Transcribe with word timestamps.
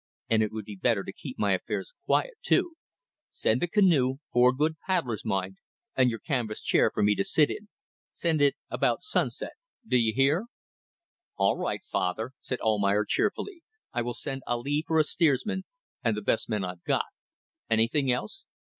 And 0.31 0.41
it 0.41 0.51
would 0.51 0.65
be 0.65 0.75
better 0.75 1.03
to 1.03 1.13
keep 1.13 1.37
my 1.37 1.51
affairs 1.51 1.93
quiet, 2.07 2.33
too. 2.41 2.73
Send 3.29 3.61
the 3.61 3.67
canoe 3.67 4.15
four 4.33 4.51
good 4.51 4.79
paddlers, 4.87 5.23
mind, 5.23 5.57
and 5.95 6.09
your 6.09 6.17
canvas 6.17 6.63
chair 6.63 6.89
for 6.91 7.03
me 7.03 7.13
to 7.13 7.23
sit 7.23 7.51
in. 7.51 7.69
Send 8.11 8.41
it 8.41 8.55
about 8.71 9.03
sunset. 9.03 9.51
D'ye 9.87 10.11
hear?" 10.11 10.45
"All 11.37 11.55
right, 11.59 11.85
father," 11.85 12.31
said 12.39 12.59
Almayer, 12.61 13.05
cheerfully 13.05 13.61
"I 13.93 14.01
will 14.01 14.15
send 14.15 14.41
Ali 14.47 14.83
for 14.87 14.97
a 14.99 15.03
steersman, 15.03 15.65
and 16.03 16.17
the 16.17 16.23
best 16.23 16.49
men 16.49 16.63
I've 16.65 16.81
got. 16.83 17.05
Anything 17.69 18.11
else?" 18.11 18.45